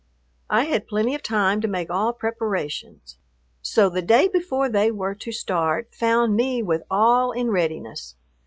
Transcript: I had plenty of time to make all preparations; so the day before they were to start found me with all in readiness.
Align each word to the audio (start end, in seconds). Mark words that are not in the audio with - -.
I 0.49 0.63
had 0.63 0.87
plenty 0.87 1.13
of 1.13 1.21
time 1.21 1.61
to 1.61 1.67
make 1.67 1.91
all 1.91 2.11
preparations; 2.11 3.19
so 3.61 3.87
the 3.87 4.01
day 4.01 4.27
before 4.27 4.67
they 4.67 4.89
were 4.89 5.13
to 5.13 5.31
start 5.31 5.93
found 5.93 6.35
me 6.35 6.63
with 6.63 6.81
all 6.89 7.31
in 7.31 7.51
readiness. 7.51 8.15